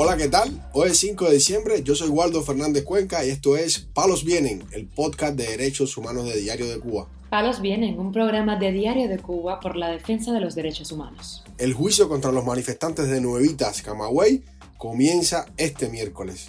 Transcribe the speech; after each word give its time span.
Hola, 0.00 0.16
¿qué 0.16 0.28
tal? 0.28 0.64
Hoy 0.74 0.90
es 0.90 0.98
5 0.98 1.24
de 1.24 1.34
diciembre, 1.34 1.82
yo 1.82 1.96
soy 1.96 2.08
Waldo 2.08 2.40
Fernández 2.44 2.84
Cuenca 2.84 3.26
y 3.26 3.30
esto 3.30 3.56
es 3.56 3.80
Palos 3.80 4.24
Vienen, 4.24 4.62
el 4.70 4.86
podcast 4.86 5.34
de 5.34 5.48
derechos 5.48 5.96
humanos 5.96 6.24
de 6.26 6.40
Diario 6.40 6.68
de 6.68 6.78
Cuba. 6.78 7.08
Palos 7.30 7.60
Vienen, 7.60 7.98
un 7.98 8.12
programa 8.12 8.54
de 8.54 8.70
Diario 8.70 9.08
de 9.08 9.18
Cuba 9.18 9.58
por 9.58 9.74
la 9.74 9.88
defensa 9.88 10.32
de 10.32 10.38
los 10.38 10.54
derechos 10.54 10.92
humanos. 10.92 11.42
El 11.58 11.74
juicio 11.74 12.08
contra 12.08 12.30
los 12.30 12.44
manifestantes 12.44 13.08
de 13.08 13.20
Nuevitas, 13.20 13.82
Camagüey, 13.82 14.44
comienza 14.76 15.46
este 15.56 15.88
miércoles. 15.88 16.46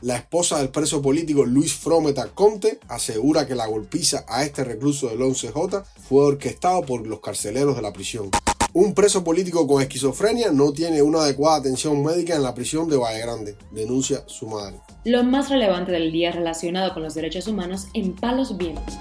La 0.00 0.14
esposa 0.14 0.58
del 0.58 0.68
preso 0.68 1.02
político 1.02 1.44
Luis 1.44 1.74
Frometa 1.74 2.28
Conte 2.28 2.78
asegura 2.86 3.48
que 3.48 3.56
la 3.56 3.66
golpiza 3.66 4.24
a 4.28 4.44
este 4.44 4.62
recluso 4.62 5.08
del 5.08 5.18
11J 5.18 5.84
fue 6.08 6.24
orquestado 6.24 6.82
por 6.82 7.04
los 7.04 7.18
carceleros 7.18 7.74
de 7.74 7.82
la 7.82 7.92
prisión. 7.92 8.30
Un 8.74 8.94
preso 8.94 9.22
político 9.22 9.66
con 9.66 9.82
esquizofrenia 9.82 10.50
no 10.50 10.72
tiene 10.72 11.02
una 11.02 11.24
adecuada 11.24 11.58
atención 11.58 12.02
médica 12.02 12.34
en 12.34 12.42
la 12.42 12.54
prisión 12.54 12.88
de 12.88 12.96
Valle 12.96 13.20
Grande, 13.20 13.54
denuncia 13.70 14.24
su 14.26 14.46
madre. 14.46 14.80
Lo 15.04 15.22
más 15.24 15.50
relevante 15.50 15.92
del 15.92 16.10
día 16.10 16.32
relacionado 16.32 16.94
con 16.94 17.02
los 17.02 17.12
derechos 17.12 17.46
humanos 17.46 17.88
en 17.92 18.16
Palos 18.16 18.56
Vientos. 18.56 18.94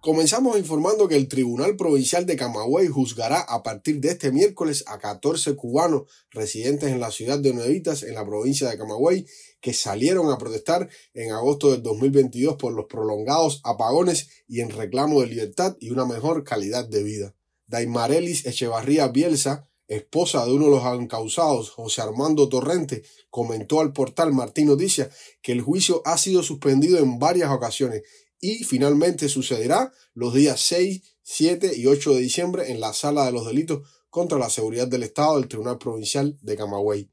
Comenzamos 0.00 0.58
informando 0.58 1.06
que 1.06 1.16
el 1.16 1.28
Tribunal 1.28 1.76
Provincial 1.76 2.24
de 2.24 2.36
Camagüey 2.36 2.88
juzgará 2.88 3.40
a 3.40 3.62
partir 3.62 4.00
de 4.00 4.12
este 4.12 4.32
miércoles 4.32 4.82
a 4.86 4.98
14 4.98 5.54
cubanos 5.54 6.04
residentes 6.30 6.90
en 6.90 6.98
la 6.98 7.10
ciudad 7.10 7.38
de 7.38 7.52
Nuevitas, 7.52 8.04
en 8.04 8.14
la 8.14 8.24
provincia 8.24 8.70
de 8.70 8.78
Camagüey, 8.78 9.26
que 9.60 9.74
salieron 9.74 10.30
a 10.30 10.38
protestar 10.38 10.88
en 11.12 11.32
agosto 11.32 11.72
del 11.72 11.82
2022 11.82 12.56
por 12.56 12.72
los 12.72 12.86
prolongados 12.86 13.60
apagones 13.64 14.30
y 14.48 14.60
en 14.60 14.70
reclamo 14.70 15.20
de 15.20 15.26
libertad 15.26 15.76
y 15.78 15.90
una 15.90 16.06
mejor 16.06 16.42
calidad 16.42 16.88
de 16.88 17.02
vida. 17.02 17.34
Daimarelis 17.70 18.46
Echevarría 18.46 19.06
Bielsa, 19.08 19.70
esposa 19.86 20.44
de 20.44 20.52
uno 20.52 20.64
de 20.64 20.70
los 20.72 21.00
encausados, 21.00 21.70
José 21.70 22.02
Armando 22.02 22.48
Torrente, 22.48 23.04
comentó 23.30 23.80
al 23.80 23.92
portal 23.92 24.32
Martín 24.32 24.66
Noticias 24.66 25.14
que 25.40 25.52
el 25.52 25.62
juicio 25.62 26.02
ha 26.04 26.18
sido 26.18 26.42
suspendido 26.42 26.98
en 26.98 27.20
varias 27.20 27.50
ocasiones 27.50 28.02
y 28.40 28.64
finalmente 28.64 29.28
sucederá 29.28 29.92
los 30.14 30.34
días 30.34 30.60
6, 30.60 31.02
7 31.22 31.76
y 31.76 31.86
8 31.86 32.14
de 32.14 32.20
diciembre 32.20 32.72
en 32.72 32.80
la 32.80 32.92
Sala 32.92 33.24
de 33.24 33.32
los 33.32 33.46
Delitos 33.46 33.88
contra 34.08 34.38
la 34.38 34.50
Seguridad 34.50 34.88
del 34.88 35.04
Estado 35.04 35.38
del 35.38 35.48
Tribunal 35.48 35.78
Provincial 35.78 36.36
de 36.42 36.56
Camagüey. 36.56 37.08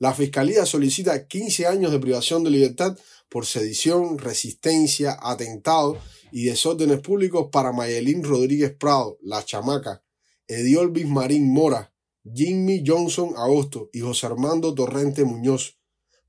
La 0.00 0.14
Fiscalía 0.14 0.64
solicita 0.64 1.28
15 1.28 1.66
años 1.66 1.92
de 1.92 1.98
privación 1.98 2.42
de 2.42 2.48
libertad 2.48 2.98
por 3.28 3.44
sedición, 3.44 4.16
resistencia, 4.16 5.18
atentado 5.20 5.98
y 6.32 6.44
desórdenes 6.44 7.00
públicos 7.00 7.48
para 7.52 7.72
Mayelín 7.72 8.24
Rodríguez 8.24 8.74
Prado, 8.74 9.18
La 9.20 9.44
Chamaca, 9.44 10.02
Ediol 10.48 10.90
Bismarín 10.90 11.52
Mora, 11.52 11.92
Jimmy 12.24 12.82
Johnson 12.84 13.34
Agosto 13.36 13.90
y 13.92 14.00
José 14.00 14.24
Armando 14.24 14.74
Torrente 14.74 15.24
Muñoz. 15.24 15.78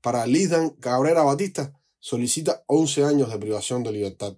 Para 0.02 0.26
Lidan 0.26 0.70
Cabrera 0.70 1.22
Batista 1.22 1.72
solicita 1.98 2.64
11 2.66 3.04
años 3.04 3.32
de 3.32 3.38
privación 3.38 3.82
de 3.82 3.92
libertad. 3.92 4.36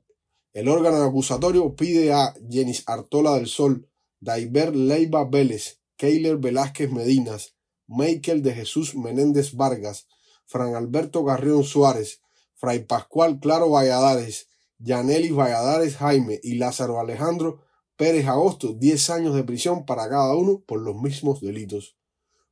El 0.52 0.68
órgano 0.68 1.02
acusatorio 1.02 1.74
pide 1.74 2.12
a 2.12 2.34
Jenis 2.48 2.84
Artola 2.86 3.34
del 3.34 3.48
Sol, 3.48 3.90
Daiber 4.20 4.76
Leiva 4.76 5.24
Vélez, 5.24 5.80
Keiler 5.96 6.36
Velázquez 6.36 6.92
Medinas, 6.92 7.53
Michael 7.86 8.42
de 8.42 8.54
Jesús 8.54 8.94
Menéndez 8.94 9.54
Vargas, 9.54 10.06
Fran 10.46 10.74
Alberto 10.74 11.24
Garrión 11.24 11.64
Suárez, 11.64 12.20
Fray 12.54 12.84
Pascual 12.84 13.40
Claro 13.40 13.70
Valladares, 13.70 14.48
Yanelis 14.78 15.32
Valladares 15.32 15.96
Jaime 15.96 16.40
y 16.42 16.56
Lázaro 16.56 17.00
Alejandro 17.00 17.60
Pérez 17.96 18.26
Agosto 18.26 18.72
10 18.72 19.10
años 19.10 19.34
de 19.34 19.44
prisión 19.44 19.84
para 19.86 20.08
cada 20.08 20.34
uno 20.34 20.62
por 20.66 20.80
los 20.80 20.96
mismos 20.96 21.40
delitos. 21.40 21.96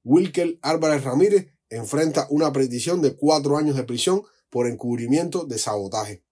Wilkel 0.04 0.58
Álvarez 0.62 1.04
Ramírez 1.04 1.48
enfrenta 1.68 2.26
una 2.30 2.52
petición 2.52 3.02
de 3.02 3.16
4 3.16 3.56
años 3.56 3.76
de 3.76 3.84
prisión 3.84 4.22
por 4.50 4.66
encubrimiento 4.66 5.44
de 5.44 5.58
sabotaje. 5.58 6.22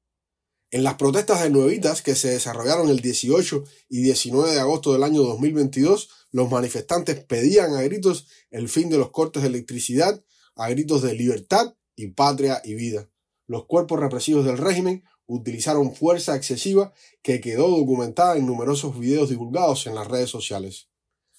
En 0.72 0.84
las 0.84 0.94
protestas 0.94 1.42
de 1.42 1.50
Nuevitas 1.50 2.00
que 2.00 2.14
se 2.14 2.30
desarrollaron 2.30 2.90
el 2.90 3.00
18 3.00 3.64
y 3.88 4.02
19 4.02 4.52
de 4.52 4.60
agosto 4.60 4.92
del 4.92 5.02
año 5.02 5.22
2022, 5.22 6.08
los 6.30 6.48
manifestantes 6.48 7.24
pedían 7.24 7.74
a 7.74 7.82
gritos 7.82 8.28
el 8.52 8.68
fin 8.68 8.88
de 8.88 8.96
los 8.96 9.10
cortes 9.10 9.42
de 9.42 9.48
electricidad, 9.48 10.22
a 10.54 10.70
gritos 10.70 11.02
de 11.02 11.14
libertad 11.14 11.74
y 11.96 12.06
patria 12.08 12.62
y 12.62 12.74
vida. 12.74 13.10
Los 13.48 13.66
cuerpos 13.66 13.98
represivos 13.98 14.44
del 14.44 14.58
régimen 14.58 15.02
utilizaron 15.26 15.92
fuerza 15.92 16.36
excesiva 16.36 16.92
que 17.20 17.40
quedó 17.40 17.68
documentada 17.68 18.36
en 18.36 18.46
numerosos 18.46 18.96
videos 18.96 19.28
divulgados 19.28 19.88
en 19.88 19.96
las 19.96 20.06
redes 20.06 20.30
sociales. 20.30 20.88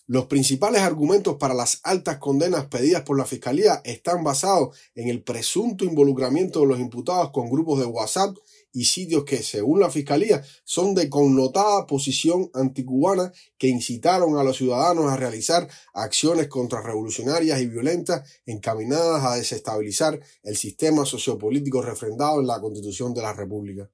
Los 0.07 0.25
principales 0.25 0.81
argumentos 0.81 1.37
para 1.37 1.53
las 1.53 1.79
altas 1.83 2.17
condenas 2.17 2.65
pedidas 2.65 3.03
por 3.03 3.17
la 3.17 3.23
Fiscalía 3.23 3.81
están 3.85 4.25
basados 4.25 4.77
en 4.93 5.07
el 5.07 5.23
presunto 5.23 5.85
involucramiento 5.85 6.59
de 6.59 6.65
los 6.65 6.81
imputados 6.81 7.31
con 7.31 7.49
grupos 7.49 7.79
de 7.79 7.85
WhatsApp 7.85 8.35
y 8.73 8.85
sitios 8.85 9.23
que, 9.23 9.43
según 9.43 9.79
la 9.79 9.89
Fiscalía, 9.89 10.43
son 10.63 10.95
de 10.95 11.09
connotada 11.09 11.85
posición 11.85 12.49
anticubana 12.53 13.31
que 13.57 13.67
incitaron 13.67 14.37
a 14.37 14.43
los 14.43 14.57
ciudadanos 14.57 15.11
a 15.11 15.17
realizar 15.17 15.67
acciones 15.93 16.47
contrarrevolucionarias 16.47 17.61
y 17.61 17.67
violentas 17.67 18.29
encaminadas 18.45 19.23
a 19.23 19.35
desestabilizar 19.35 20.19
el 20.43 20.55
sistema 20.55 21.05
sociopolítico 21.05 21.81
refrendado 21.81 22.39
en 22.39 22.47
la 22.47 22.61
Constitución 22.61 23.13
de 23.13 23.21
la 23.21 23.33
República. 23.33 23.89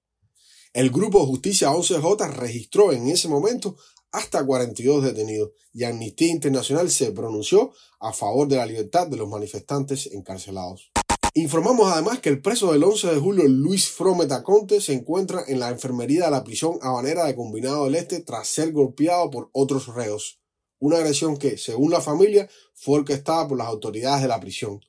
El 0.73 0.91
Grupo 0.91 1.25
Justicia 1.25 1.69
11J 1.69 2.29
registró 2.33 2.91
en 2.91 3.07
ese 3.07 3.27
momento 3.27 3.77
hasta 4.11 4.45
42 4.45 5.03
detenidos 5.03 5.51
y 5.73 5.83
Amnistía 5.83 6.29
Internacional 6.29 6.89
se 6.89 7.11
pronunció 7.11 7.71
a 7.99 8.13
favor 8.13 8.47
de 8.47 8.57
la 8.57 8.65
libertad 8.65 9.07
de 9.07 9.17
los 9.17 9.27
manifestantes 9.27 10.07
encarcelados. 10.07 10.91
Informamos 11.37 11.91
además 11.91 12.17
que 12.17 12.29
el 12.29 12.41
preso 12.41 12.71
del 12.71 12.83
11 12.83 13.13
de 13.13 13.19
julio, 13.19 13.43
Luis 13.47 13.91
Frometa 13.91 14.41
Conte, 14.41 14.81
se 14.81 14.93
encuentra 14.93 15.43
en 15.47 15.59
la 15.59 15.69
enfermería 15.69 16.25
de 16.25 16.31
la 16.31 16.43
prisión 16.43 16.79
habanera 16.81 17.25
de 17.25 17.35
Combinado 17.35 17.85
del 17.85 17.93
Este 17.93 18.21
tras 18.21 18.47
ser 18.47 18.71
golpeado 18.71 19.29
por 19.29 19.51
otros 19.51 19.85
reos. 19.93 20.39
Una 20.79 20.97
agresión 20.97 21.37
que, 21.37 21.59
según 21.59 21.91
la 21.91 22.01
familia, 22.01 22.49
fue 22.73 22.97
orquestada 22.97 23.47
por 23.47 23.59
las 23.59 23.67
autoridades 23.67 24.23
de 24.23 24.29
la 24.29 24.39
prisión. 24.39 24.79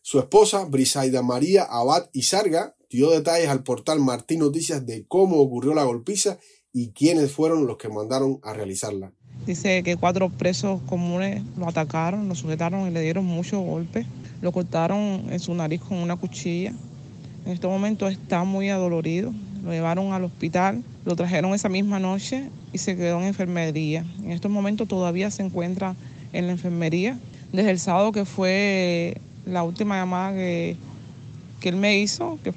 Su 0.00 0.20
esposa, 0.20 0.64
Brisaida 0.66 1.22
María 1.22 1.64
Abad 1.64 2.08
Izarga, 2.12 2.76
dio 2.88 3.10
detalles 3.10 3.48
al 3.48 3.64
portal 3.64 3.98
Martín 3.98 4.38
Noticias 4.38 4.86
de 4.86 5.08
cómo 5.08 5.38
ocurrió 5.38 5.74
la 5.74 5.82
golpiza 5.82 6.38
y 6.72 6.92
quiénes 6.92 7.32
fueron 7.32 7.66
los 7.66 7.78
que 7.78 7.88
mandaron 7.88 8.38
a 8.44 8.52
realizarla. 8.52 9.12
Dice 9.44 9.82
que 9.82 9.96
cuatro 9.96 10.30
presos 10.30 10.80
comunes 10.82 11.42
lo 11.58 11.68
atacaron, 11.68 12.28
lo 12.28 12.36
sujetaron 12.36 12.86
y 12.86 12.92
le 12.92 13.00
dieron 13.00 13.24
muchos 13.24 13.60
golpes. 13.60 14.06
Lo 14.40 14.52
cortaron 14.52 15.26
en 15.30 15.38
su 15.40 15.54
nariz 15.54 15.80
con 15.80 15.98
una 15.98 16.16
cuchilla. 16.16 16.72
En 17.44 17.52
este 17.52 17.66
momento 17.66 18.08
está 18.08 18.44
muy 18.44 18.68
adolorido. 18.68 19.32
Lo 19.64 19.72
llevaron 19.72 20.12
al 20.12 20.24
hospital, 20.24 20.82
lo 21.04 21.16
trajeron 21.16 21.54
esa 21.54 21.68
misma 21.68 21.98
noche 21.98 22.50
y 22.72 22.78
se 22.78 22.96
quedó 22.96 23.20
en 23.20 23.26
enfermería. 23.26 24.04
En 24.22 24.32
estos 24.32 24.50
momentos 24.50 24.86
todavía 24.86 25.30
se 25.30 25.42
encuentra 25.42 25.96
en 26.32 26.46
la 26.46 26.52
enfermería. 26.52 27.18
Desde 27.52 27.70
el 27.70 27.78
sábado 27.78 28.12
que 28.12 28.24
fue 28.24 29.20
la 29.44 29.62
última 29.62 29.96
llamada 29.96 30.32
que, 30.34 30.76
que 31.60 31.68
él 31.68 31.76
me 31.76 31.98
hizo, 31.98 32.38
que 32.44 32.52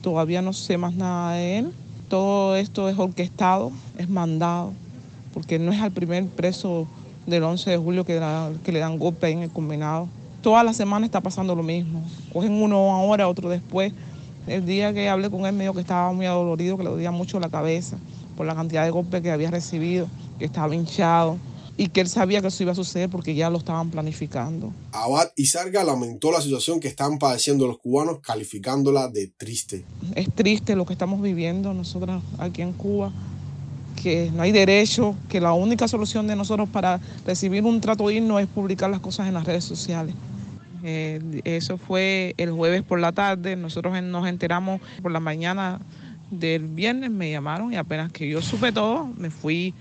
todavía 0.00 0.42
no 0.42 0.52
sé 0.52 0.78
más 0.78 0.94
nada 0.94 1.34
de 1.34 1.58
él. 1.58 1.72
Todo 2.08 2.56
esto 2.56 2.88
es 2.88 2.98
orquestado, 2.98 3.72
es 3.98 4.08
mandado, 4.08 4.72
porque 5.32 5.58
no 5.58 5.72
es 5.72 5.80
al 5.80 5.92
primer 5.92 6.26
preso 6.26 6.86
del 7.26 7.42
11 7.42 7.70
de 7.70 7.76
julio 7.78 8.04
que, 8.04 8.14
le 8.14 8.78
dan 8.78 8.98
golpe 8.98 9.30
en 9.30 9.40
el 9.40 9.50
combinado. 9.50 10.08
Toda 10.42 10.64
la 10.64 10.74
semana 10.74 11.06
está 11.06 11.20
pasando 11.20 11.54
lo 11.54 11.62
mismo. 11.62 12.04
Cogen 12.32 12.52
uno 12.52 12.92
ahora, 12.92 13.28
otro 13.28 13.48
después. 13.48 13.92
El 14.48 14.66
día 14.66 14.92
que 14.92 15.08
hablé 15.08 15.30
con 15.30 15.46
él 15.46 15.52
me 15.54 15.62
dijo 15.62 15.74
que 15.74 15.80
estaba 15.80 16.12
muy 16.12 16.26
adolorido, 16.26 16.76
que 16.76 16.82
le 16.82 16.90
dolía 16.90 17.12
mucho 17.12 17.38
la 17.38 17.48
cabeza 17.48 17.96
por 18.36 18.44
la 18.44 18.54
cantidad 18.56 18.84
de 18.84 18.90
golpes 18.90 19.22
que 19.22 19.30
había 19.30 19.52
recibido, 19.52 20.08
que 20.40 20.46
estaba 20.46 20.74
hinchado 20.74 21.38
y 21.76 21.88
que 21.88 22.00
él 22.00 22.08
sabía 22.08 22.40
que 22.40 22.48
eso 22.48 22.62
iba 22.64 22.72
a 22.72 22.74
suceder 22.74 23.08
porque 23.08 23.36
ya 23.36 23.50
lo 23.50 23.58
estaban 23.58 23.90
planificando. 23.90 24.72
Abad 24.90 25.30
y 25.36 25.46
Sarga 25.46 25.84
lamentó 25.84 26.32
la 26.32 26.40
situación 26.40 26.80
que 26.80 26.88
están 26.88 27.18
padeciendo 27.18 27.68
los 27.68 27.78
cubanos, 27.78 28.18
calificándola 28.20 29.08
de 29.08 29.28
triste. 29.28 29.84
Es 30.16 30.32
triste 30.34 30.74
lo 30.74 30.86
que 30.86 30.92
estamos 30.92 31.22
viviendo 31.22 31.72
nosotros 31.72 32.20
aquí 32.38 32.62
en 32.62 32.72
Cuba, 32.72 33.12
que 34.02 34.30
no 34.34 34.42
hay 34.42 34.50
derecho, 34.50 35.14
que 35.28 35.40
la 35.40 35.52
única 35.52 35.86
solución 35.86 36.26
de 36.26 36.34
nosotros 36.34 36.68
para 36.68 37.00
recibir 37.24 37.62
un 37.62 37.80
trato 37.80 38.08
digno 38.08 38.40
es 38.40 38.48
publicar 38.48 38.90
las 38.90 39.00
cosas 39.00 39.28
en 39.28 39.34
las 39.34 39.44
redes 39.44 39.64
sociales. 39.64 40.14
Eh, 40.82 41.20
eso 41.44 41.78
fue 41.78 42.34
el 42.38 42.50
jueves 42.50 42.82
por 42.82 42.98
la 43.00 43.12
tarde, 43.12 43.56
nosotros 43.56 44.02
nos 44.02 44.26
enteramos 44.26 44.80
por 45.00 45.12
la 45.12 45.20
mañana 45.20 45.80
del 46.30 46.66
viernes, 46.66 47.10
me 47.10 47.30
llamaron 47.30 47.72
y 47.72 47.76
apenas 47.76 48.10
que 48.10 48.28
yo 48.28 48.42
supe 48.42 48.72
todo, 48.72 49.06
me 49.16 49.30
fui 49.30 49.74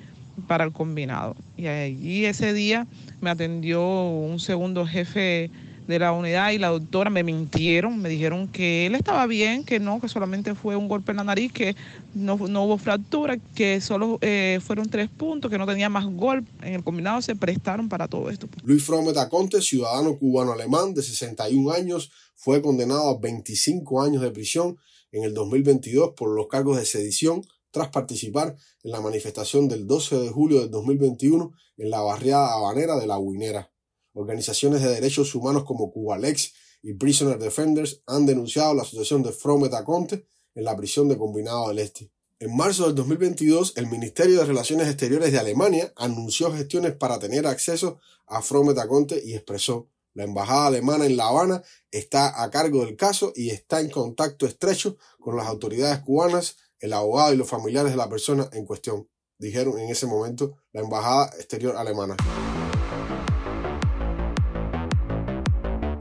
para 0.47 0.63
el 0.63 0.71
combinado. 0.71 1.35
Y 1.57 1.67
allí 1.67 2.25
ese 2.25 2.53
día 2.53 2.87
me 3.21 3.29
atendió 3.29 3.83
un 3.83 4.39
segundo 4.39 4.85
jefe 4.85 5.49
de 5.87 5.99
la 5.99 6.11
unidad 6.11 6.51
y 6.51 6.57
la 6.57 6.69
doctora 6.69 7.09
me 7.09 7.23
mintieron, 7.23 7.99
me 7.99 8.09
dijeron 8.09 8.47
que 8.47 8.85
él 8.85 8.95
estaba 8.95 9.25
bien, 9.27 9.63
que 9.63 9.79
no, 9.79 9.99
que 9.99 10.07
solamente 10.07 10.55
fue 10.55 10.75
un 10.75 10.87
golpe 10.87 11.11
en 11.11 11.17
la 11.17 11.23
nariz, 11.23 11.51
que 11.51 11.75
no, 12.13 12.35
hubo 12.35 12.77
fractura, 12.77 13.37
que 13.55 13.81
solo 13.81 14.17
eh, 14.21 14.59
fueron 14.63 14.89
tres 14.89 15.09
puntos, 15.09 15.49
que 15.49 15.57
no 15.57 15.65
tenía 15.65 15.89
más 15.89 16.05
golpe. 16.05 16.49
En 16.67 16.75
el 16.75 16.83
combinado 16.83 17.21
se 17.21 17.35
prestaron 17.35 17.89
para 17.89 18.07
todo 18.07 18.29
esto. 18.29 18.47
Luis 18.63 18.83
Fromet 18.83 19.17
Aconte, 19.17 19.61
ciudadano 19.61 20.17
cubano-alemán 20.17 20.93
de 20.93 21.01
61 21.01 21.71
años, 21.71 22.11
fue 22.35 22.61
condenado 22.61 23.09
a 23.09 23.19
25 23.19 24.01
años 24.01 24.21
de 24.21 24.31
prisión 24.31 24.77
en 25.11 25.23
el 25.23 25.33
2022 25.33 26.13
por 26.15 26.35
los 26.35 26.47
cargos 26.47 26.77
de 26.77 26.85
sedición 26.85 27.41
tras 27.71 27.89
participar 27.89 28.55
en 28.83 28.91
la 28.91 29.01
manifestación 29.01 29.67
del 29.67 29.87
12 29.87 30.17
de 30.17 30.29
julio 30.29 30.59
del 30.61 30.71
2021 30.71 31.51
en 31.77 31.89
la 31.89 32.01
barriada 32.01 32.53
habanera 32.53 32.97
de 32.97 33.07
La 33.07 33.17
Guinera. 33.17 33.70
Organizaciones 34.13 34.81
de 34.81 34.89
derechos 34.89 35.33
humanos 35.35 35.63
como 35.63 35.91
Cubalex 35.91 36.53
y 36.81 36.93
Prisoner 36.93 37.39
Defenders 37.39 38.01
han 38.07 38.25
denunciado 38.25 38.73
la 38.73 38.83
situación 38.83 39.23
de 39.23 39.31
Fromet 39.31 39.73
Aconte 39.73 40.27
en 40.55 40.63
la 40.63 40.75
prisión 40.75 41.07
de 41.07 41.17
Combinado 41.17 41.69
del 41.69 41.79
Este. 41.79 42.11
En 42.39 42.55
marzo 42.55 42.85
del 42.85 42.95
2022, 42.95 43.73
el 43.77 43.87
Ministerio 43.87 44.39
de 44.39 44.45
Relaciones 44.45 44.87
Exteriores 44.87 45.31
de 45.31 45.39
Alemania 45.39 45.93
anunció 45.95 46.51
gestiones 46.51 46.93
para 46.93 47.19
tener 47.19 47.45
acceso 47.45 47.99
a 48.25 48.41
Fromet 48.41 48.77
Aconte 48.79 49.21
y 49.23 49.33
expresó 49.35 49.89
la 50.13 50.23
embajada 50.23 50.67
alemana 50.67 51.05
en 51.05 51.15
La 51.15 51.27
Habana 51.27 51.63
está 51.89 52.43
a 52.43 52.49
cargo 52.49 52.85
del 52.85 52.97
caso 52.97 53.31
y 53.35 53.49
está 53.49 53.79
en 53.79 53.89
contacto 53.89 54.45
estrecho 54.45 54.97
con 55.19 55.37
las 55.37 55.47
autoridades 55.47 55.99
cubanas, 55.99 56.57
el 56.79 56.93
abogado 56.93 57.33
y 57.33 57.37
los 57.37 57.49
familiares 57.49 57.91
de 57.91 57.97
la 57.97 58.09
persona 58.09 58.49
en 58.51 58.65
cuestión, 58.65 59.07
dijeron 59.37 59.79
en 59.79 59.89
ese 59.89 60.07
momento 60.07 60.57
la 60.73 60.81
embajada 60.81 61.27
exterior 61.37 61.77
alemana. 61.77 62.17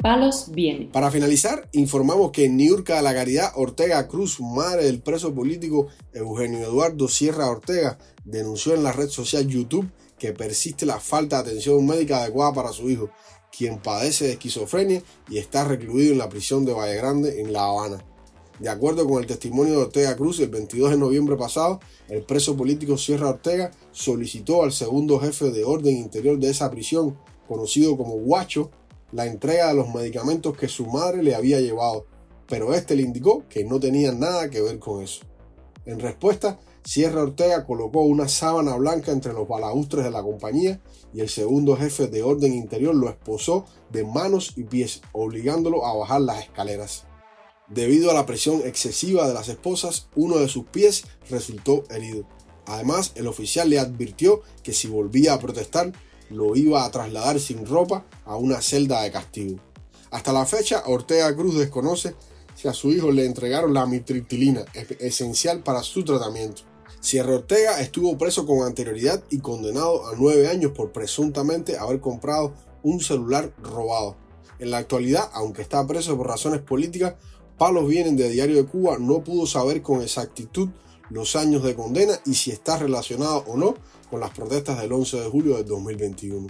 Palos. 0.02 0.50
Para 0.92 1.10
finalizar, 1.10 1.68
informamos 1.72 2.30
que 2.30 2.48
Niurka 2.48 2.96
de 2.96 3.02
la 3.02 3.12
Caridad 3.12 3.52
Ortega 3.54 4.08
Cruz, 4.08 4.40
madre 4.40 4.84
del 4.84 5.02
preso 5.02 5.34
político 5.34 5.88
Eugenio 6.14 6.60
Eduardo 6.60 7.06
Sierra 7.06 7.50
Ortega, 7.50 7.98
denunció 8.24 8.74
en 8.74 8.82
la 8.82 8.92
red 8.92 9.08
social 9.08 9.46
YouTube 9.46 9.90
que 10.18 10.32
persiste 10.32 10.86
la 10.86 11.00
falta 11.00 11.42
de 11.42 11.50
atención 11.50 11.84
médica 11.84 12.18
adecuada 12.18 12.54
para 12.54 12.72
su 12.72 12.88
hijo, 12.88 13.10
quien 13.56 13.78
padece 13.78 14.26
de 14.26 14.32
esquizofrenia 14.32 15.02
y 15.28 15.38
está 15.38 15.64
recluido 15.64 16.12
en 16.12 16.18
la 16.18 16.28
prisión 16.30 16.64
de 16.64 16.72
Valle 16.72 16.96
Grande 16.96 17.40
en 17.40 17.52
La 17.52 17.64
Habana. 17.64 18.02
De 18.58 18.68
acuerdo 18.68 19.06
con 19.06 19.20
el 19.20 19.26
testimonio 19.26 19.72
de 19.72 19.82
Ortega 19.82 20.16
Cruz, 20.16 20.40
el 20.40 20.48
22 20.48 20.92
de 20.92 20.98
noviembre 20.98 21.36
pasado, 21.36 21.80
el 22.08 22.22
preso 22.22 22.56
político 22.56 22.96
Sierra 22.96 23.30
Ortega 23.30 23.70
solicitó 23.90 24.62
al 24.62 24.72
segundo 24.72 25.18
jefe 25.18 25.50
de 25.50 25.64
orden 25.64 25.96
interior 25.96 26.38
de 26.38 26.50
esa 26.50 26.70
prisión, 26.70 27.18
conocido 27.48 27.96
como 27.96 28.12
Guacho, 28.16 28.70
la 29.12 29.26
entrega 29.26 29.68
de 29.68 29.74
los 29.74 29.92
medicamentos 29.94 30.56
que 30.56 30.68
su 30.68 30.86
madre 30.86 31.22
le 31.22 31.34
había 31.34 31.60
llevado, 31.60 32.06
pero 32.48 32.74
este 32.74 32.96
le 32.96 33.02
indicó 33.02 33.44
que 33.48 33.64
no 33.64 33.80
tenía 33.80 34.12
nada 34.12 34.50
que 34.50 34.60
ver 34.60 34.78
con 34.78 35.02
eso. 35.02 35.22
En 35.86 35.98
respuesta, 35.98 36.58
Sierra 36.84 37.22
Ortega 37.22 37.66
colocó 37.66 38.02
una 38.02 38.28
sábana 38.28 38.74
blanca 38.76 39.12
entre 39.12 39.32
los 39.32 39.46
balaustres 39.46 40.04
de 40.04 40.10
la 40.10 40.22
compañía 40.22 40.80
y 41.12 41.20
el 41.20 41.28
segundo 41.28 41.76
jefe 41.76 42.06
de 42.06 42.22
orden 42.22 42.54
interior 42.54 42.94
lo 42.94 43.08
esposó 43.08 43.66
de 43.90 44.04
manos 44.04 44.54
y 44.56 44.64
pies, 44.64 45.02
obligándolo 45.12 45.86
a 45.86 45.96
bajar 45.96 46.22
las 46.22 46.44
escaleras. 46.44 47.04
Debido 47.68 48.10
a 48.10 48.14
la 48.14 48.26
presión 48.26 48.62
excesiva 48.64 49.28
de 49.28 49.34
las 49.34 49.48
esposas, 49.48 50.08
uno 50.16 50.38
de 50.38 50.48
sus 50.48 50.64
pies 50.64 51.04
resultó 51.28 51.84
herido. 51.90 52.24
Además, 52.66 53.12
el 53.14 53.26
oficial 53.26 53.70
le 53.70 53.78
advirtió 53.78 54.40
que 54.62 54.72
si 54.72 54.88
volvía 54.88 55.34
a 55.34 55.38
protestar, 55.38 55.92
lo 56.30 56.56
iba 56.56 56.84
a 56.84 56.90
trasladar 56.90 57.38
sin 57.38 57.66
ropa 57.66 58.04
a 58.24 58.36
una 58.36 58.60
celda 58.62 59.02
de 59.02 59.10
castigo. 59.10 59.60
Hasta 60.10 60.32
la 60.32 60.46
fecha, 60.46 60.82
Ortega 60.86 61.34
Cruz 61.36 61.56
desconoce 61.56 62.14
si 62.56 62.68
a 62.68 62.72
su 62.72 62.90
hijo 62.90 63.10
le 63.10 63.26
entregaron 63.26 63.72
la 63.72 63.86
mitriptilina, 63.86 64.64
esencial 64.98 65.62
para 65.62 65.82
su 65.82 66.04
tratamiento. 66.04 66.62
Sierra 67.00 67.36
Ortega 67.36 67.80
estuvo 67.80 68.18
preso 68.18 68.46
con 68.46 68.66
anterioridad 68.66 69.22
y 69.30 69.38
condenado 69.38 70.06
a 70.08 70.14
nueve 70.16 70.48
años 70.48 70.72
por 70.72 70.92
presuntamente 70.92 71.78
haber 71.78 72.00
comprado 72.00 72.52
un 72.82 73.00
celular 73.00 73.54
robado. 73.62 74.16
En 74.58 74.70
la 74.70 74.78
actualidad, 74.78 75.30
aunque 75.32 75.62
está 75.62 75.86
preso 75.86 76.16
por 76.16 76.26
razones 76.26 76.60
políticas, 76.60 77.14
Palos 77.56 77.88
Vienen 77.88 78.16
de 78.16 78.28
Diario 78.28 78.56
de 78.56 78.66
Cuba 78.66 78.98
no 78.98 79.24
pudo 79.24 79.46
saber 79.46 79.80
con 79.80 80.02
exactitud 80.02 80.68
los 81.08 81.36
años 81.36 81.62
de 81.62 81.74
condena 81.74 82.20
y 82.26 82.34
si 82.34 82.50
está 82.50 82.76
relacionado 82.78 83.44
o 83.46 83.56
no 83.56 83.74
con 84.10 84.20
las 84.20 84.30
protestas 84.30 84.80
del 84.80 84.92
11 84.92 85.20
de 85.20 85.28
julio 85.28 85.56
de 85.56 85.64
2021. 85.64 86.48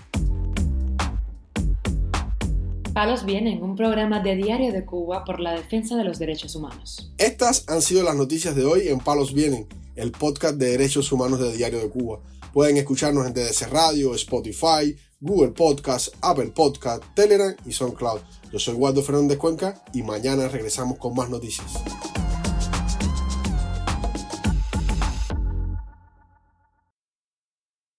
Palos 2.93 3.25
Vienen, 3.25 3.62
un 3.62 3.77
programa 3.77 4.21
de 4.21 4.35
Diario 4.35 4.73
de 4.73 4.85
Cuba 4.85 5.25
por 5.25 5.39
la 5.39 5.53
defensa 5.53 5.97
de 5.97 6.05
los 6.05 6.19
derechos 6.19 6.57
humanos. 6.57 7.12
Estas 7.19 7.65
han 7.69 7.83
sido 7.83 8.03
las 8.03 8.17
noticias 8.17 8.57
de 8.57 8.65
hoy 8.65 8.89
en 8.89 8.99
Palos 8.99 9.33
Vienen, 9.33 9.69
el 9.95 10.11
podcast 10.11 10.57
de 10.57 10.71
derechos 10.71 11.12
humanos 11.12 11.39
de 11.39 11.53
Diario 11.53 11.79
de 11.79 11.89
Cuba. 11.89 12.21
Pueden 12.53 12.79
escucharnos 12.79 13.27
en 13.27 13.35
TDC 13.35 13.71
Radio, 13.71 14.15
Spotify, 14.15 14.97
Google 15.21 15.53
Podcast, 15.53 16.15
Apple 16.21 16.53
Podcast, 16.55 17.05
Telegram 17.15 17.55
y 17.65 17.73
SoundCloud. 17.73 18.21
Yo 18.53 18.59
soy 18.59 18.75
Waldo 18.75 19.03
Fernández 19.03 19.39
Cuenca 19.39 19.85
y 19.93 20.03
mañana 20.03 20.49
regresamos 20.49 20.99
con 20.99 21.15
más 21.15 21.31
noticias. 21.31 21.73